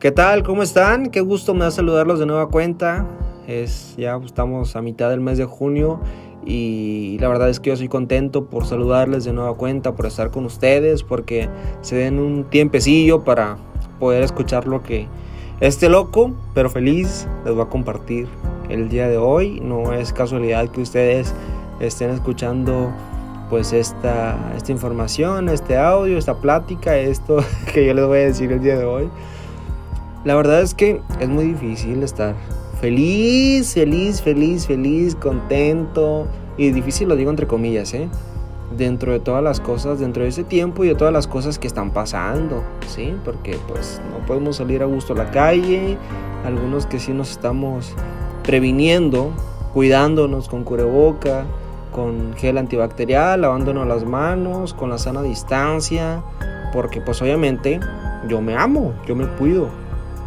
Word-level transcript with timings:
¿Qué 0.00 0.12
tal? 0.12 0.44
¿Cómo 0.44 0.62
están? 0.62 1.10
Qué 1.10 1.20
gusto 1.20 1.52
me 1.52 1.60
da 1.60 1.70
saludarlos 1.70 2.18
de 2.18 2.24
nueva 2.24 2.48
cuenta. 2.48 3.06
Es 3.46 3.94
ya 3.98 4.18
estamos 4.24 4.74
a 4.74 4.80
mitad 4.80 5.10
del 5.10 5.20
mes 5.20 5.36
de 5.36 5.44
junio 5.44 6.00
y 6.42 7.18
la 7.20 7.28
verdad 7.28 7.50
es 7.50 7.60
que 7.60 7.68
yo 7.68 7.76
soy 7.76 7.88
contento 7.88 8.46
por 8.46 8.64
saludarles 8.64 9.24
de 9.24 9.34
nueva 9.34 9.52
cuenta, 9.58 9.94
por 9.94 10.06
estar 10.06 10.30
con 10.30 10.46
ustedes, 10.46 11.02
porque 11.02 11.50
se 11.82 11.96
den 11.96 12.18
un 12.18 12.44
tiempecillo 12.44 13.24
para 13.24 13.58
poder 13.98 14.22
escuchar 14.22 14.66
lo 14.66 14.82
que 14.82 15.06
este 15.60 15.90
loco, 15.90 16.32
pero 16.54 16.70
feliz, 16.70 17.28
les 17.44 17.54
va 17.54 17.64
a 17.64 17.68
compartir 17.68 18.26
el 18.70 18.88
día 18.88 19.06
de 19.06 19.18
hoy. 19.18 19.60
No 19.60 19.92
es 19.92 20.14
casualidad 20.14 20.70
que 20.70 20.80
ustedes 20.80 21.34
estén 21.78 22.08
escuchando 22.08 22.90
pues 23.50 23.74
esta, 23.74 24.38
esta 24.56 24.72
información, 24.72 25.50
este 25.50 25.76
audio, 25.76 26.16
esta 26.16 26.40
plática, 26.40 26.96
esto 26.96 27.44
que 27.74 27.84
yo 27.84 27.92
les 27.92 28.06
voy 28.06 28.20
a 28.20 28.22
decir 28.22 28.50
el 28.50 28.62
día 28.62 28.78
de 28.78 28.86
hoy. 28.86 29.10
La 30.22 30.34
verdad 30.34 30.60
es 30.60 30.74
que 30.74 31.00
es 31.18 31.28
muy 31.30 31.44
difícil 31.44 32.02
estar 32.02 32.34
feliz, 32.78 33.72
feliz, 33.72 34.20
feliz, 34.20 34.66
feliz, 34.66 35.14
contento. 35.14 36.26
Y 36.58 36.72
difícil 36.72 37.08
lo 37.08 37.16
digo 37.16 37.30
entre 37.30 37.46
comillas, 37.46 37.94
¿eh? 37.94 38.06
Dentro 38.76 39.12
de 39.12 39.20
todas 39.20 39.42
las 39.42 39.60
cosas, 39.60 39.98
dentro 39.98 40.22
de 40.22 40.28
ese 40.28 40.44
tiempo 40.44 40.84
y 40.84 40.88
de 40.88 40.94
todas 40.94 41.12
las 41.12 41.26
cosas 41.26 41.58
que 41.58 41.66
están 41.66 41.92
pasando, 41.92 42.62
¿sí? 42.86 43.14
Porque 43.24 43.58
pues 43.66 44.02
no 44.10 44.26
podemos 44.26 44.56
salir 44.56 44.82
a 44.82 44.86
gusto 44.86 45.14
a 45.14 45.16
la 45.16 45.30
calle. 45.30 45.96
Algunos 46.44 46.84
que 46.84 46.98
sí 46.98 47.12
nos 47.12 47.30
estamos 47.30 47.94
previniendo, 48.42 49.30
cuidándonos 49.72 50.50
con 50.50 50.64
cureboca, 50.64 51.46
con 51.92 52.34
gel 52.34 52.58
antibacterial, 52.58 53.40
lavándonos 53.40 53.86
las 53.86 54.04
manos, 54.04 54.74
con 54.74 54.90
la 54.90 54.98
sana 54.98 55.22
distancia. 55.22 56.22
Porque 56.74 57.00
pues 57.00 57.22
obviamente 57.22 57.80
yo 58.28 58.42
me 58.42 58.54
amo, 58.54 58.92
yo 59.06 59.16
me 59.16 59.26
cuido, 59.26 59.70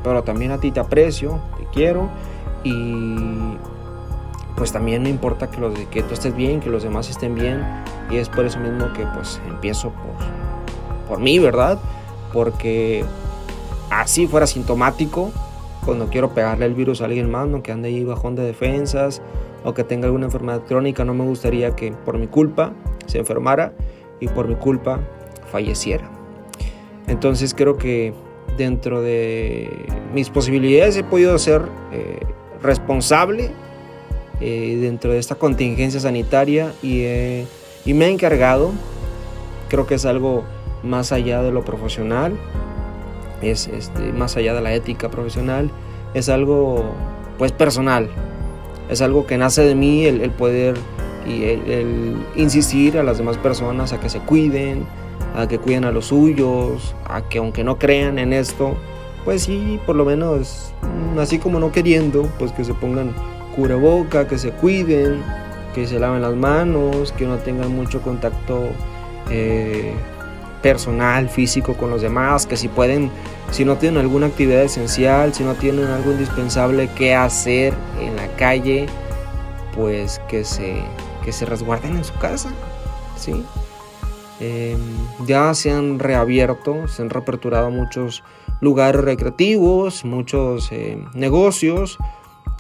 pero 0.03 0.23
también 0.23 0.52
a 0.52 0.59
ti 0.59 0.71
te 0.71 0.80
aprecio, 0.80 1.40
te 1.57 1.65
quiero 1.73 2.09
y 2.63 3.57
pues 4.55 4.71
también 4.71 5.04
me 5.04 5.09
importa 5.09 5.49
que, 5.49 5.59
los, 5.59 5.77
que 5.90 6.04
tú 6.04 6.13
estés 6.13 6.35
bien, 6.35 6.59
que 6.59 6.70
los 6.70 6.84
demás 6.84 7.09
estén 7.09 7.35
bien 7.35 7.63
y 8.12 8.18
es 8.18 8.29
por 8.29 8.46
eso 8.46 8.59
mismo 8.59 8.91
que 8.93 9.05
pues 9.07 9.41
empiezo 9.48 9.90
por, 9.90 11.07
por 11.07 11.20
mí, 11.20 11.40
¿verdad? 11.40 11.79
Porque 12.31 13.04
así 13.90 14.27
fuera 14.27 14.48
sintomático, 14.48 15.31
cuando 15.85 16.07
quiero 16.07 16.29
pegarle 16.34 16.65
el 16.65 16.74
virus 16.74 17.01
a 17.01 17.05
alguien 17.05 17.29
más, 17.29 17.48
no 17.48 17.63
que 17.63 17.71
ande 17.71 17.90
ahí 17.90 18.04
bajón 18.04 18.35
de 18.35 18.43
defensas 18.43 19.21
o 19.63 19.74
que 19.74 19.84
tenga 19.84 20.05
alguna 20.05 20.26
enfermedad 20.26 20.62
crónica, 20.62 21.04
no 21.04 21.13
me 21.13 21.26
gustaría 21.26 21.76
que 21.76 21.91
por 21.91 22.18
mi 22.18 22.27
culpa 22.27 22.74
se 23.05 23.20
enfermara 23.20 23.74
y 24.20 24.27
por 24.27 24.48
mi 24.48 24.55
culpa 24.55 24.99
falleciera. 25.51 26.09
Entonces 27.07 27.54
creo 27.54 27.77
que 27.77 28.13
dentro 28.57 29.01
de 29.01 29.85
mis 30.13 30.29
posibilidades 30.29 30.96
he 30.98 31.04
podido 31.04 31.37
ser 31.37 31.63
eh, 31.91 32.20
responsable 32.62 33.51
eh, 34.41 34.77
dentro 34.82 35.12
de 35.12 35.20
esta 35.20 35.35
contingencia 35.35 35.99
sanitaria 35.99 36.74
y, 36.81 37.04
y 37.85 37.93
me 37.93 38.05
he 38.05 38.09
encargado, 38.09 38.71
creo 39.70 39.87
que 39.87 39.96
es 39.96 40.05
algo 40.05 40.43
más 40.84 41.12
allá 41.12 41.41
de 41.41 41.51
lo 41.51 41.63
profesional, 41.63 42.37
es 43.41 43.68
este, 43.68 44.12
más 44.12 44.37
allá 44.37 44.54
de 44.54 44.62
la 44.62 44.74
ética 44.74 45.09
profesional, 45.09 45.71
es 46.13 46.29
algo 46.29 46.84
pues 47.37 47.51
personal, 47.51 48.09
es 48.90 49.01
algo 49.01 49.26
que 49.26 49.37
nace 49.37 49.63
de 49.63 49.76
mí 49.76 50.05
el, 50.05 50.29
poder 50.31 50.76
y 51.27 51.43
el, 51.43 52.15
insistir 52.35 52.98
a 52.98 53.04
las 53.04 53.18
demás 53.18 53.37
personas 53.37 53.93
a 53.93 53.99
que 53.99 54.09
se 54.09 54.20
cuiden, 54.20 54.85
a 55.35 55.48
que 55.48 55.57
cuiden 55.59 55.85
a 55.85 55.91
los 55.91 56.07
suyos, 56.07 56.95
a 57.05 57.21
que 57.23 57.39
aunque 57.39 57.63
no 57.63 57.79
crean 57.79 58.20
en 58.20 58.34
esto, 58.34 58.76
pues 59.26 59.43
sí, 59.43 59.79
por 59.85 59.95
lo 59.95 60.05
menos, 60.05 60.73
mm, 60.81 61.20
así 61.20 61.40
como 61.40 61.59
no 61.59 61.71
queriendo, 61.71 62.29
pues 62.37 62.51
que 62.51 62.63
se 62.63 62.73
pongan 62.73 63.13
boca, 63.55 64.28
que 64.28 64.38
se 64.38 64.51
cuiden, 64.51 65.22
que 65.74 65.85
se 65.88 66.00
laven 66.00 66.22
las 66.22 66.35
manos, 66.35 67.12
que 67.12 67.25
no 67.25 67.38
tengan 67.38 67.75
mucho 67.75 68.02
contacto 68.02 68.69
eh, 69.30 69.94
personal, 70.62 71.30
físico 71.30 71.75
con 71.75 71.90
los 71.90 72.02
demás, 72.02 72.46
que 72.46 72.58
si 72.58 72.68
pueden, 72.68 73.12
si 73.52 73.66
no 73.66 73.78
tienen 73.78 74.00
alguna 74.00 74.28
actividad 74.28 74.63
esencial, 74.63 75.34
si 75.34 75.44
no 75.44 75.53
tienen 75.53 75.85
algo 75.88 76.12
indispensable 76.12 76.90
que 76.96 77.13
hacer 77.13 77.74
en 78.02 78.16
la 78.16 78.28
calle, 78.35 78.88
pues 79.75 80.19
que 80.28 80.44
se, 80.44 80.84
que 81.24 81.31
se 81.31 81.46
resguarden 81.46 81.97
en 81.97 82.03
su 82.03 82.13
casa, 82.16 82.50
¿sí? 83.18 83.44
Em, 84.44 84.80
ya 85.26 85.54
se 85.54 85.72
han 85.72 86.00
reabierto, 86.00 86.90
se 86.90 87.02
han 87.02 87.09
reaperturado 87.09 87.72
muchos 87.72 88.24
lugares 88.59 89.02
recreativos, 89.02 90.04
muchos 90.04 90.70
em, 90.74 91.06
negocios. 91.14 91.98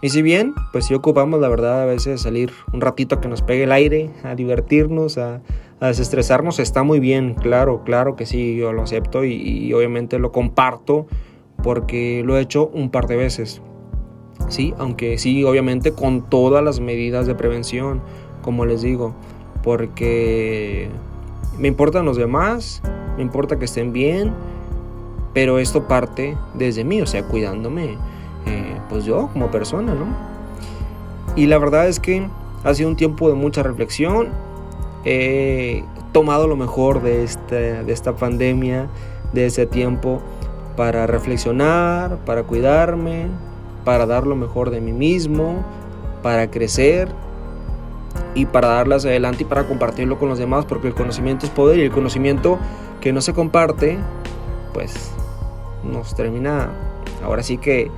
Y 0.01 0.09
si 0.09 0.21
bien, 0.21 0.53
pues 0.71 0.85
si 0.85 0.93
ocupamos 0.93 1.41
la 1.41 1.49
verdad 1.49 1.81
a 1.81 1.85
veces 1.85 2.21
salir 2.21 2.53
un 2.71 2.79
ratito 2.79 3.15
a 3.15 3.21
que 3.21 3.27
nos 3.27 3.41
pegue 3.41 3.63
el 3.63 3.73
aire, 3.73 4.11
a 4.23 4.33
divertirnos, 4.35 5.17
a, 5.17 5.41
desestresarnos, 5.81 6.59
está 6.59 6.83
muy 6.83 7.01
bien, 7.01 7.33
claro, 7.33 7.83
claro 7.83 8.15
que 8.15 8.25
sí, 8.25 8.55
yo 8.55 8.71
lo 8.71 8.83
acepto 8.83 9.25
y, 9.25 9.33
y, 9.33 9.73
obviamente 9.73 10.17
lo 10.17 10.31
comparto 10.31 11.07
porque 11.61 12.23
lo 12.23 12.37
he 12.37 12.41
hecho 12.41 12.67
un 12.67 12.89
par 12.89 13.07
de 13.07 13.17
veces. 13.17 13.61
Sí, 14.47 14.73
aunque 14.77 15.17
sí, 15.17 15.43
obviamente 15.43 15.91
con 15.91 16.29
todas 16.29 16.63
las 16.63 16.79
medidas 16.79 17.27
de 17.27 17.35
prevención, 17.35 18.01
como 18.41 18.65
les 18.65 18.81
digo, 18.81 19.13
porque 19.61 20.89
me 21.57 21.67
importan 21.67 22.05
los 22.05 22.17
demás, 22.17 22.81
me 23.17 23.23
importa 23.23 23.59
que 23.59 23.65
estén 23.65 23.93
bien, 23.93 24.33
pero 25.33 25.59
esto 25.59 25.87
parte 25.87 26.37
desde 26.53 26.83
mí, 26.83 27.01
o 27.01 27.07
sea, 27.07 27.23
cuidándome, 27.23 27.97
eh, 28.45 28.77
pues 28.89 29.05
yo 29.05 29.29
como 29.33 29.49
persona, 29.51 29.93
¿no? 29.93 30.05
Y 31.35 31.47
la 31.47 31.57
verdad 31.57 31.87
es 31.87 31.99
que 31.99 32.27
ha 32.63 32.73
sido 32.73 32.89
un 32.89 32.95
tiempo 32.95 33.29
de 33.29 33.35
mucha 33.35 33.63
reflexión, 33.63 34.29
he 35.05 35.83
tomado 36.11 36.47
lo 36.47 36.55
mejor 36.55 37.01
de 37.01 37.23
esta, 37.23 37.55
de 37.55 37.91
esta 37.91 38.15
pandemia, 38.15 38.87
de 39.33 39.47
ese 39.47 39.65
tiempo, 39.65 40.21
para 40.77 41.07
reflexionar, 41.07 42.17
para 42.25 42.43
cuidarme, 42.43 43.27
para 43.83 44.05
dar 44.05 44.25
lo 44.25 44.35
mejor 44.35 44.69
de 44.69 44.81
mí 44.81 44.93
mismo, 44.93 45.63
para 46.21 46.49
crecer, 46.49 47.09
y 48.35 48.45
para 48.45 48.69
darlas 48.69 49.05
adelante 49.05 49.43
y 49.43 49.45
para 49.45 49.65
compartirlo 49.65 50.17
con 50.17 50.29
los 50.29 50.39
demás, 50.39 50.65
porque 50.65 50.87
el 50.87 50.93
conocimiento 50.93 51.45
es 51.45 51.51
poder 51.51 51.79
y 51.79 51.81
el 51.83 51.91
conocimiento 51.91 52.59
que 53.01 53.13
no 53.13 53.21
se 53.21 53.33
comparte, 53.33 53.97
pues 54.73 55.11
nos 55.83 56.15
termina, 56.15 56.69
ahora 57.23 57.43
sí 57.43 57.57
que, 57.57 57.91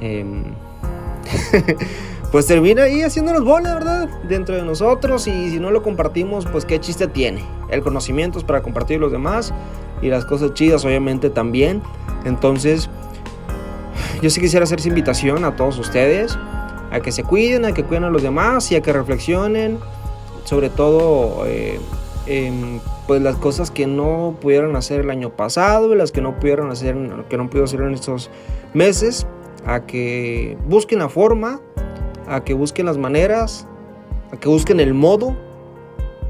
em, 0.00 0.44
pues 2.32 2.46
termina 2.46 2.84
ahí 2.84 3.02
haciéndonos 3.02 3.44
bola, 3.44 3.74
¿verdad? 3.74 4.08
Dentro 4.28 4.54
de 4.54 4.62
nosotros 4.62 5.26
y 5.26 5.50
si 5.50 5.60
no 5.60 5.70
lo 5.70 5.82
compartimos, 5.82 6.46
pues 6.46 6.64
qué 6.64 6.80
chiste 6.80 7.08
tiene. 7.08 7.44
El 7.70 7.82
conocimiento 7.82 8.38
es 8.38 8.44
para 8.44 8.62
compartir 8.62 9.00
los 9.00 9.12
demás 9.12 9.52
y 10.00 10.08
las 10.08 10.24
cosas 10.24 10.54
chidas 10.54 10.84
obviamente 10.84 11.30
también. 11.30 11.82
Entonces, 12.24 12.88
yo 14.22 14.30
sí 14.30 14.40
quisiera 14.40 14.64
hacer 14.64 14.78
esa 14.78 14.88
invitación 14.88 15.44
a 15.44 15.56
todos 15.56 15.78
ustedes 15.78 16.38
a 16.90 17.00
que 17.00 17.12
se 17.12 17.24
cuiden, 17.24 17.64
a 17.64 17.72
que 17.72 17.84
cuiden 17.84 18.04
a 18.04 18.10
los 18.10 18.22
demás 18.22 18.70
y 18.72 18.76
a 18.76 18.82
que 18.82 18.92
reflexionen 18.92 19.78
sobre 20.44 20.70
todo 20.70 21.44
eh, 21.46 21.80
pues 23.06 23.20
las 23.20 23.36
cosas 23.36 23.70
que 23.70 23.86
no 23.86 24.36
pudieron 24.40 24.76
hacer 24.76 25.00
el 25.00 25.10
año 25.10 25.30
pasado 25.30 25.92
y 25.92 25.96
las 25.96 26.12
que 26.12 26.20
no 26.20 26.38
pudieron 26.38 26.70
hacer 26.70 26.96
que 27.28 27.36
no 27.36 27.46
pudieron 27.46 27.64
hacer 27.64 27.80
en 27.80 27.94
estos 27.94 28.30
meses 28.74 29.26
a 29.64 29.86
que 29.86 30.56
busquen 30.66 31.00
la 31.00 31.08
forma 31.08 31.60
a 32.28 32.44
que 32.44 32.54
busquen 32.54 32.86
las 32.86 32.98
maneras 32.98 33.66
a 34.32 34.36
que 34.36 34.48
busquen 34.48 34.80
el 34.80 34.94
modo 34.94 35.36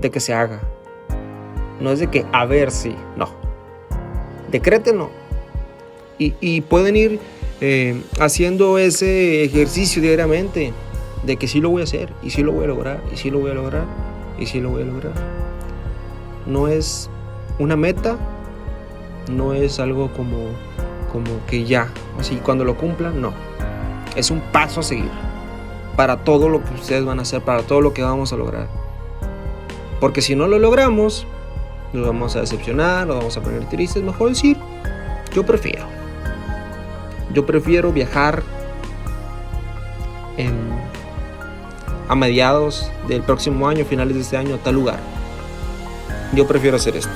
de 0.01 0.11
que 0.11 0.21
se 0.21 0.35
haga. 0.35 0.61
No 1.81 1.91
es 1.91 1.99
de 1.99 2.09
que 2.09 2.27
a 2.33 2.45
ver 2.47 2.71
si 2.71 2.95
no 3.17 3.47
decrétenlo. 4.51 5.11
Y, 6.19 6.35
y 6.41 6.63
pueden 6.63 6.97
ir 6.97 7.21
eh, 7.61 8.03
haciendo 8.21 8.79
ese 8.79 9.45
ejercicio 9.45 10.03
diariamente 10.03 10.73
de 11.23 11.37
que 11.37 11.49
sí 11.49 11.61
lo 11.61 11.71
voy 11.71 11.81
a 11.81 11.85
hacer 11.85 12.13
y 12.23 12.31
sí 12.31 12.43
lo 12.43 12.53
voy 12.53 12.65
a 12.65 12.69
lograr 12.69 13.03
y 13.13 13.17
sí 13.17 13.31
lo 13.31 13.39
voy 13.39 13.51
a 13.51 13.55
lograr 13.55 13.85
y 14.39 14.47
sí 14.47 14.61
lo 14.61 14.71
voy 14.71 14.83
a 14.83 14.87
lograr. 14.87 15.15
No 16.47 16.69
es 16.69 17.11
una 17.59 17.77
meta, 17.77 18.19
no 19.31 19.55
es 19.55 19.81
algo 19.81 20.13
como, 20.13 20.51
como 21.11 21.45
que 21.47 21.65
ya, 21.65 21.91
así 22.19 22.37
cuando 22.37 22.65
lo 22.65 22.77
cumplan, 22.77 23.21
no. 23.21 23.33
Es 24.15 24.31
un 24.31 24.41
paso 24.41 24.81
a 24.81 24.83
seguir 24.83 25.11
para 25.97 26.19
todo 26.19 26.49
lo 26.49 26.63
que 26.63 26.75
ustedes 26.75 27.05
van 27.05 27.19
a 27.19 27.23
hacer, 27.23 27.41
para 27.41 27.63
todo 27.63 27.81
lo 27.81 27.95
que 27.95 28.03
vamos 28.03 28.33
a 28.33 28.37
lograr. 28.37 28.69
Porque 29.99 30.21
si 30.21 30.37
no 30.37 30.47
lo 30.47 30.59
logramos, 30.59 31.27
nos 31.93 32.07
vamos 32.07 32.37
a 32.37 32.41
decepcionar, 32.41 33.07
nos 33.07 33.17
vamos 33.17 33.37
a 33.37 33.43
poner 33.43 33.67
tristes, 33.69 34.03
mejor 34.03 34.29
decir, 34.29 34.59
yo 35.35 35.45
prefiero. 35.45 35.96
Yo 37.33 37.45
prefiero 37.47 37.93
viajar 37.93 38.43
a 42.09 42.15
mediados 42.15 42.91
del 43.09 43.23
próximo 43.23 43.69
año, 43.69 43.85
finales 43.85 44.15
de 44.15 44.21
este 44.21 44.37
año, 44.37 44.55
a 44.55 44.59
tal 44.59 44.75
lugar. 44.75 45.01
Yo 46.35 46.47
prefiero 46.47 46.77
hacer 46.77 46.97
esto. 46.97 47.13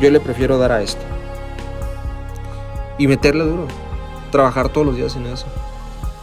Yo 0.00 0.10
le 0.10 0.20
prefiero 0.20 0.58
dar 0.58 0.72
a 0.72 0.82
esto. 0.82 1.02
y 2.98 3.06
meterle 3.08 3.44
duro. 3.44 3.68
Trabajar 4.30 4.70
todos 4.70 4.86
los 4.86 4.96
días 4.96 5.16
en 5.16 5.26
eso. 5.26 5.46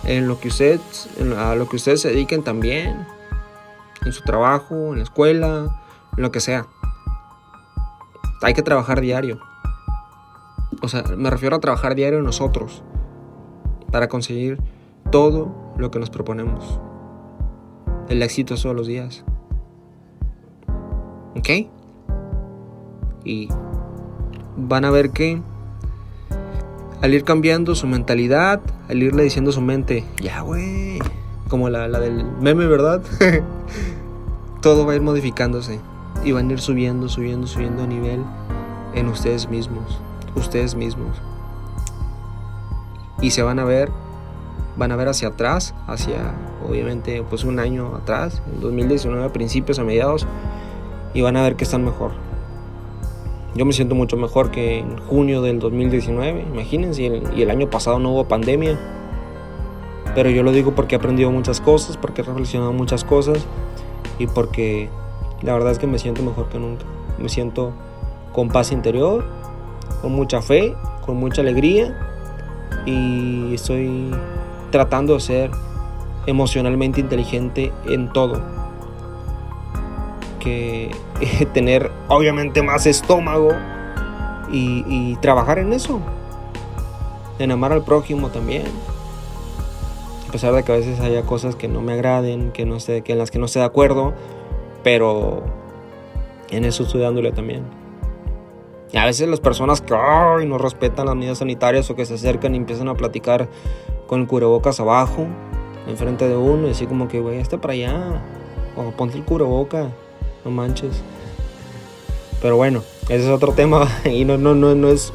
En 0.04 0.28
lo 0.28 0.40
que 0.40 0.48
ustedes, 0.48 1.08
a 1.38 1.56
lo 1.56 1.70
que 1.70 1.76
ustedes 1.76 2.02
se 2.02 2.10
dediquen 2.10 2.44
también. 2.44 3.06
En 4.04 4.12
su 4.12 4.22
trabajo, 4.24 4.92
en 4.92 4.98
la 4.98 5.04
escuela, 5.04 5.82
en 6.18 6.24
lo 6.24 6.32
que 6.32 6.40
sea. 6.40 6.66
Hay 8.42 8.54
que 8.54 8.62
trabajar 8.62 9.02
diario. 9.02 9.40
O 10.82 10.88
sea, 10.88 11.04
me 11.18 11.30
refiero 11.30 11.56
a 11.56 11.60
trabajar 11.60 11.96
diario 11.96 12.22
nosotros. 12.22 12.84
Para 13.92 14.08
conseguir 14.08 14.60
todo 15.12 15.74
lo 15.78 15.92
que 15.92 16.00
nos 16.00 16.10
proponemos. 16.10 16.80
El 18.10 18.22
éxito 18.22 18.56
todos 18.56 18.76
los 18.76 18.88
días. 18.88 19.24
¿Ok? 21.36 21.50
Y 23.24 23.48
van 24.58 24.86
a 24.86 24.92
ver 24.92 25.12
que 25.12 25.42
al 27.02 27.14
ir 27.14 27.24
cambiando 27.24 27.76
su 27.76 27.86
mentalidad, 27.88 28.62
al 28.88 29.04
irle 29.04 29.24
diciendo 29.24 29.52
su 29.52 29.62
mente, 29.62 30.06
ya 30.22 30.42
güey, 30.42 31.00
como 31.50 31.70
la, 31.70 31.88
la 31.88 32.00
del 32.00 32.24
meme, 32.40 32.66
¿verdad? 32.66 33.02
Todo 34.62 34.86
va 34.86 34.94
a 34.94 34.96
ir 34.96 35.02
modificándose 35.02 35.80
y 36.24 36.32
van 36.32 36.50
a 36.50 36.54
ir 36.54 36.60
subiendo, 36.60 37.10
subiendo, 37.10 37.48
subiendo 37.48 37.84
a 37.84 37.88
nivel 37.88 38.22
en 38.96 39.08
ustedes 39.08 39.50
mismos, 39.50 40.00
ustedes 40.36 40.76
mismos. 40.76 41.22
Y 43.22 43.32
se 43.32 43.42
van 43.44 43.60
a 43.60 43.64
ver, 43.64 43.90
van 44.76 44.92
a 44.92 44.96
ver 44.96 45.08
hacia 45.08 45.30
atrás, 45.30 45.74
hacia 45.88 46.34
obviamente 46.68 47.24
pues 47.30 47.44
un 47.44 47.60
año 47.60 47.96
atrás, 47.96 48.42
en 48.54 48.62
2019 48.62 49.26
a 49.26 49.34
principios, 49.34 49.80
a 49.80 49.84
mediados, 49.84 50.28
y 51.14 51.22
van 51.22 51.38
a 51.38 51.44
ver 51.44 51.56
que 51.56 51.64
están 51.64 51.86
mejor. 51.86 52.12
Yo 53.56 53.66
me 53.66 53.74
siento 53.74 53.94
mucho 53.94 54.18
mejor 54.18 54.50
que 54.50 54.80
en 54.80 54.98
junio 54.98 55.42
del 55.44 55.60
2019, 55.60 56.48
imagínense, 56.52 57.04
y 57.04 57.24
y 57.36 57.42
el 57.44 57.52
año 57.52 57.70
pasado 57.70 58.00
no 58.00 58.12
hubo 58.12 58.28
pandemia. 58.28 58.80
Pero 60.16 60.30
yo 60.30 60.44
lo 60.44 60.52
digo 60.52 60.74
porque 60.74 60.96
he 60.96 60.98
aprendido 60.98 61.32
muchas 61.32 61.62
cosas, 61.62 61.98
porque 61.98 62.22
he 62.22 62.24
reflexionado 62.24 62.74
muchas 62.74 63.04
cosas 63.04 63.46
y 64.20 64.28
porque 64.28 64.90
la 65.42 65.54
verdad 65.54 65.72
es 65.72 65.80
que 65.80 65.88
me 65.88 66.00
siento 66.00 66.24
mejor 66.24 66.50
que 66.50 66.60
nunca. 66.60 66.86
Me 67.20 67.30
siento 67.30 67.74
con 68.32 68.50
paz 68.50 68.72
interior, 68.72 69.26
con 70.02 70.14
mucha 70.14 70.42
fe, 70.42 70.76
con 71.06 71.18
mucha 71.18 71.42
alegría 71.42 71.98
y 72.86 73.54
estoy 73.54 74.12
tratando 74.72 75.16
de 75.16 75.20
ser 75.20 75.52
emocionalmente 76.26 77.00
inteligente 77.00 77.72
en 77.86 78.12
todo 78.12 78.42
que 80.44 80.92
tener 81.54 81.90
obviamente 82.10 82.62
más 82.62 82.86
estómago 82.86 83.52
y, 84.52 85.16
trabajar 85.16 85.58
en 85.58 85.74
eso. 85.74 86.00
En 87.40 87.52
amar 87.52 87.72
al 87.72 87.84
prójimo 87.84 88.30
también. 88.30 88.66
A 90.28 90.32
pesar 90.32 90.54
de 90.54 90.64
que 90.64 90.72
a 90.72 90.76
veces 90.76 91.00
haya 91.00 91.24
cosas 91.24 91.56
que 91.56 91.68
no 91.68 91.82
me 91.82 91.94
agraden, 91.94 92.52
que, 92.52 92.66
no 92.66 92.80
sé, 92.80 93.02
que 93.02 93.14
en 93.14 93.20
las 93.20 93.32
que 93.32 93.40
no 93.40 93.46
esté 93.46 93.60
de 93.60 93.66
acuerdo, 93.66 94.14
pero 94.84 95.44
en 96.52 96.66
eso 96.66 96.84
estoy 96.84 97.02
dándole 97.02 97.32
también. 97.32 97.64
Y 98.94 98.98
a 98.98 99.06
veces 99.06 99.28
las 99.28 99.42
personas 99.42 99.82
que 99.82 99.96
no 100.46 100.58
respetan 100.58 101.08
las 101.08 101.16
medidas 101.16 101.40
sanitarias 101.40 101.90
o 101.90 101.96
que 101.96 102.06
se 102.06 102.14
acercan 102.14 102.54
y 102.54 102.58
empiezan 102.58 102.88
a 102.88 102.94
platicar 102.96 103.50
con 104.08 104.22
el 104.22 104.28
cubrebocas 104.28 104.80
abajo, 104.80 105.28
enfrente 105.88 106.30
de 106.30 106.38
uno, 106.38 106.68
y 106.68 106.72
así 106.72 106.86
como 106.86 107.10
que, 107.10 107.20
güey, 107.20 107.40
está 107.40 107.60
para 107.60 107.74
allá. 107.74 108.22
O 108.78 108.92
ponte 108.92 109.18
el 109.18 109.26
cubreboca 109.26 109.90
no 110.46 110.52
manches. 110.52 111.02
Pero 112.42 112.58
bueno, 112.58 112.84
ese 113.04 113.24
es 113.24 113.30
otro 113.30 113.52
tema 113.56 113.88
y 114.06 114.26
no, 114.26 114.38
no, 114.38 114.54
no, 114.54 114.76
no, 114.76 114.90
es, 114.90 115.14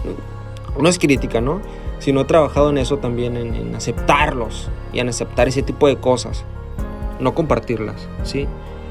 no 0.79 0.89
es 0.89 0.99
crítica, 0.99 1.41
¿no? 1.41 1.61
Sino 1.99 2.23
he 2.23 2.25
trabajado 2.25 2.71
en 2.71 2.79
eso 2.79 2.99
también, 2.99 3.37
en, 3.37 3.75
aceptarlos 3.75 4.71
y 4.93 5.01
en 5.01 5.09
aceptar 5.09 5.49
ese 5.49 5.63
tipo 5.63 5.89
de 5.89 5.97
cosas. 5.97 6.45
No 7.21 7.35
compartirlas, 7.35 8.09
¿sí? 8.23 8.47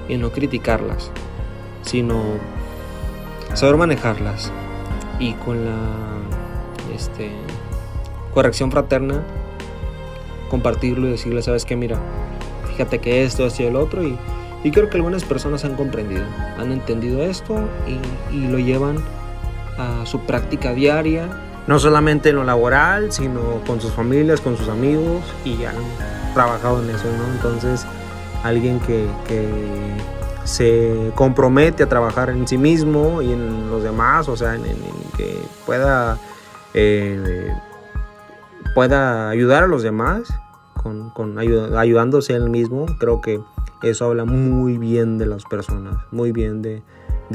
Y 0.10 0.18
no 0.18 0.32
criticarlas, 0.32 1.12
sino 1.82 2.22
saber 3.54 3.78
manejarlas. 3.78 4.52
Y 5.20 5.34
con 5.34 5.66
la 5.66 5.78
este, 6.96 7.32
corrección 8.34 8.72
fraterna, 8.72 9.24
compartirlo 10.50 11.08
y 11.08 11.12
decirle, 11.12 11.42
¿sabes 11.42 11.66
qué? 11.66 11.76
Mira, 11.76 12.00
fíjate 12.70 13.00
que 13.00 13.24
esto, 13.24 13.46
esto 13.46 13.64
y 13.64 13.66
el 13.66 13.76
otro 13.76 14.04
y 14.04 14.18
y 14.64 14.72
creo 14.72 14.90
que 14.90 14.98
algunas 14.98 15.24
personas 15.24 15.64
han 15.66 15.76
comprendido, 15.76 16.26
han 16.58 16.72
entendido 16.72 17.24
esto 17.24 17.58
y, 17.88 18.48
lo 18.48 18.60
llevan 18.60 18.98
a 19.78 20.06
su 20.06 20.20
práctica 20.22 20.74
diaria, 20.74 21.30
no 21.68 21.80
solamente 21.80 22.30
en 22.30 22.38
lo 22.38 22.44
laboral, 22.44 23.12
sino 23.12 23.62
con 23.66 23.80
sus 23.80 23.92
familias, 23.92 24.42
con 24.42 24.58
sus 24.58 24.68
amigos 24.68 25.24
y 25.46 25.64
han 25.64 25.76
trabajado 26.34 26.84
en 26.84 26.90
eso, 26.90 27.06
¿no? 27.18 27.34
Entonces, 27.34 27.86
alguien 28.44 28.80
que, 28.80 29.08
se 30.48 31.12
compromete 31.14 31.84
a 31.84 31.90
trabajar 31.90 32.30
en 32.30 32.48
sí 32.48 32.58
mismo 32.58 33.22
y 33.22 33.34
en 33.34 33.70
los 33.70 33.84
demás, 33.84 34.30
o 34.30 34.38
sea, 34.38 34.56
en, 34.56 34.64
que 35.18 35.38
pueda, 35.66 36.18
eh, 36.74 37.52
pueda 38.74 39.30
ayudar 39.30 39.64
a 39.64 39.68
los 39.68 39.84
demás, 39.84 40.34
con, 40.82 41.10
con 41.10 41.38
ayudándose 41.38 42.34
a 42.34 42.38
él 42.38 42.50
mismo, 42.50 42.86
creo 42.98 43.20
que 43.20 43.42
eso 43.84 44.06
habla 44.06 44.24
muy 44.24 44.78
bien 44.78 45.18
de 45.18 45.26
las 45.26 45.44
personas, 45.44 45.98
muy 46.12 46.32
bien 46.32 46.62
de, 46.62 46.82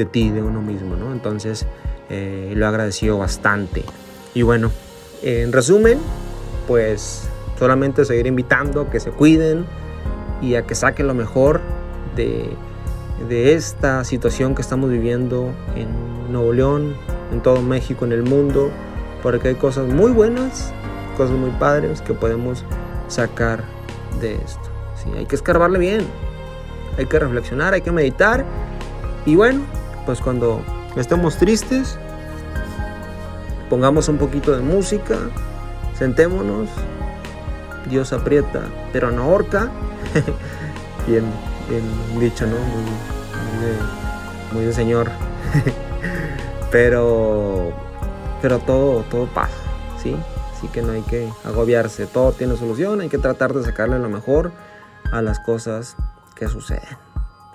ti, 0.06 0.30
de 0.30 0.42
uno 0.42 0.62
mismo, 0.62 0.96
¿no? 0.96 1.12
Entonces, 1.12 1.66
eh, 2.08 2.54
lo 2.56 2.66
agradeció 2.66 3.18
bastante. 3.18 3.84
Y 4.32 4.40
bueno, 4.40 4.70
en 5.22 5.52
resumen, 5.52 5.98
pues 6.66 7.28
solamente 7.58 8.06
seguir 8.06 8.26
invitando 8.26 8.80
a 8.80 8.90
que 8.90 9.00
se 9.00 9.10
cuiden 9.10 9.66
y 10.40 10.54
a 10.54 10.66
que 10.66 10.74
saquen 10.74 11.08
lo 11.08 11.14
mejor 11.14 11.60
de, 12.16 12.56
de 13.28 13.54
esta 13.54 14.04
situación 14.04 14.54
que 14.54 14.62
estamos 14.62 14.90
viviendo 14.90 15.52
en 15.76 16.32
Nuevo 16.32 16.52
León, 16.52 16.94
en 17.30 17.40
todo 17.40 17.62
México, 17.62 18.04
en 18.04 18.12
el 18.12 18.22
mundo, 18.22 18.70
porque 19.22 19.48
hay 19.48 19.54
cosas 19.54 19.86
muy 19.88 20.10
buenas, 20.10 20.72
cosas 21.16 21.36
muy 21.36 21.50
padres 21.50 22.02
que 22.02 22.14
podemos 22.14 22.64
sacar 23.08 23.64
de 24.20 24.34
esto. 24.34 24.70
¿sí? 25.02 25.10
Hay 25.16 25.26
que 25.26 25.36
escarbarle 25.36 25.78
bien, 25.78 26.06
hay 26.98 27.06
que 27.06 27.18
reflexionar, 27.18 27.74
hay 27.74 27.82
que 27.82 27.92
meditar. 27.92 28.44
Y 29.24 29.36
bueno, 29.36 29.60
pues 30.04 30.20
cuando 30.20 30.62
estemos 30.96 31.36
tristes, 31.36 31.98
pongamos 33.70 34.08
un 34.08 34.18
poquito 34.18 34.56
de 34.56 34.62
música, 34.62 35.16
sentémonos, 35.96 36.68
Dios 37.88 38.12
aprieta, 38.12 38.62
pero 38.92 39.10
no 39.10 39.22
ahorca. 39.22 39.70
bien, 41.06 41.24
bien 41.68 42.20
dicho, 42.20 42.46
¿no? 42.46 43.11
De, 43.60 44.72
señor. 44.72 45.10
pero, 46.70 47.72
pero 48.40 48.58
todo, 48.60 49.02
todo 49.10 49.26
pasa, 49.26 49.54
¿sí? 50.02 50.16
Así 50.56 50.68
que 50.68 50.82
no 50.82 50.92
hay 50.92 51.02
que 51.02 51.28
agobiarse, 51.44 52.06
todo 52.06 52.32
tiene 52.32 52.56
solución, 52.56 53.00
hay 53.00 53.08
que 53.08 53.18
tratar 53.18 53.52
de 53.52 53.64
sacarle 53.64 53.98
lo 53.98 54.08
mejor 54.08 54.52
a 55.10 55.22
las 55.22 55.40
cosas 55.40 55.96
sucede. 56.48 56.98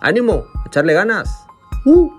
¡Ánimo! 0.02 0.46
¡Echarle 0.66 0.94
ganas! 0.94 1.46
¡Uh! 1.86 2.12